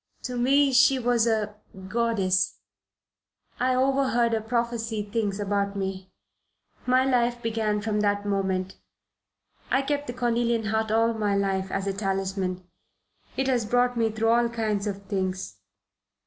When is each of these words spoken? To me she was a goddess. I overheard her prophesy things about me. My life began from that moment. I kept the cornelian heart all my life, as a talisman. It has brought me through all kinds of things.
To 0.23 0.35
me 0.35 0.73
she 0.73 0.97
was 0.97 1.27
a 1.27 1.57
goddess. 1.87 2.57
I 3.59 3.75
overheard 3.75 4.33
her 4.33 4.41
prophesy 4.41 5.03
things 5.03 5.39
about 5.39 5.75
me. 5.75 6.09
My 6.87 7.05
life 7.05 7.39
began 7.43 7.81
from 7.81 7.99
that 7.99 8.25
moment. 8.25 8.77
I 9.69 9.83
kept 9.83 10.07
the 10.07 10.13
cornelian 10.13 10.63
heart 10.65 10.89
all 10.89 11.13
my 11.13 11.35
life, 11.35 11.69
as 11.69 11.85
a 11.85 11.93
talisman. 11.93 12.67
It 13.37 13.45
has 13.47 13.63
brought 13.63 13.95
me 13.95 14.09
through 14.09 14.29
all 14.29 14.49
kinds 14.49 14.87
of 14.87 15.03
things. 15.03 15.57